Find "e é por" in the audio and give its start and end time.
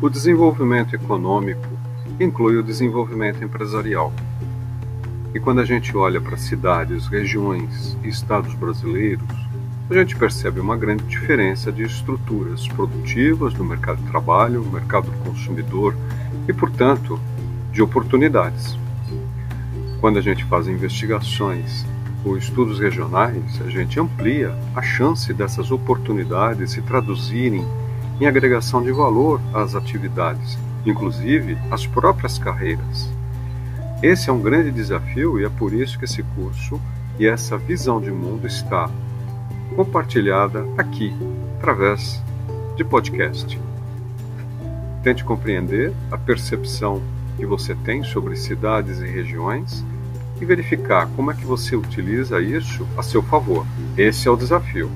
35.40-35.72